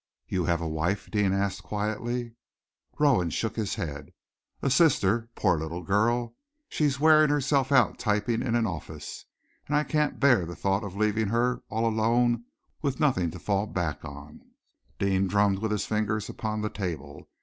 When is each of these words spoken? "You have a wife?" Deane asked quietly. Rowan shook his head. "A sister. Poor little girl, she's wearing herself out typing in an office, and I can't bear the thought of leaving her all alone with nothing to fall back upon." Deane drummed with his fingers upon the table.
"You 0.27 0.45
have 0.45 0.61
a 0.61 0.67
wife?" 0.67 1.11
Deane 1.11 1.31
asked 1.31 1.61
quietly. 1.61 2.33
Rowan 2.97 3.29
shook 3.29 3.55
his 3.55 3.75
head. 3.75 4.11
"A 4.63 4.71
sister. 4.71 5.29
Poor 5.35 5.59
little 5.59 5.83
girl, 5.83 6.33
she's 6.67 6.99
wearing 6.99 7.29
herself 7.29 7.71
out 7.71 7.99
typing 7.99 8.41
in 8.41 8.55
an 8.55 8.65
office, 8.65 9.25
and 9.67 9.75
I 9.77 9.83
can't 9.83 10.19
bear 10.19 10.47
the 10.47 10.55
thought 10.55 10.83
of 10.83 10.95
leaving 10.95 11.27
her 11.27 11.61
all 11.69 11.87
alone 11.87 12.45
with 12.81 12.99
nothing 12.99 13.29
to 13.29 13.37
fall 13.37 13.67
back 13.67 14.03
upon." 14.03 14.41
Deane 14.97 15.27
drummed 15.27 15.59
with 15.59 15.69
his 15.71 15.85
fingers 15.85 16.29
upon 16.29 16.61
the 16.61 16.69
table. 16.71 17.29